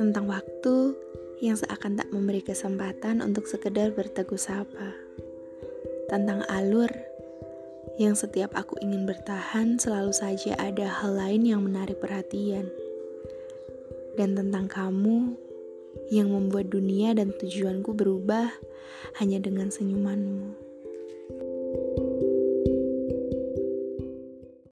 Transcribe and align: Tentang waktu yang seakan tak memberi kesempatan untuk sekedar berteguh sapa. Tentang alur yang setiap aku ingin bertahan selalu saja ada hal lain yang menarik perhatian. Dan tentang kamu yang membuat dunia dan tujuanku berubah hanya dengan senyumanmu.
Tentang 0.00 0.24
waktu 0.24 0.74
yang 1.44 1.60
seakan 1.60 2.00
tak 2.00 2.08
memberi 2.08 2.40
kesempatan 2.40 3.20
untuk 3.20 3.44
sekedar 3.44 3.92
berteguh 3.92 4.40
sapa. 4.40 4.96
Tentang 6.08 6.48
alur 6.48 6.88
yang 8.00 8.16
setiap 8.16 8.56
aku 8.56 8.80
ingin 8.80 9.04
bertahan 9.04 9.76
selalu 9.76 10.16
saja 10.16 10.56
ada 10.56 10.88
hal 10.88 11.20
lain 11.20 11.44
yang 11.44 11.60
menarik 11.60 12.00
perhatian. 12.00 12.72
Dan 14.16 14.32
tentang 14.32 14.72
kamu 14.72 15.36
yang 16.08 16.32
membuat 16.32 16.72
dunia 16.72 17.12
dan 17.12 17.36
tujuanku 17.36 17.92
berubah 17.92 18.48
hanya 19.20 19.36
dengan 19.36 19.68
senyumanmu. 19.68 20.63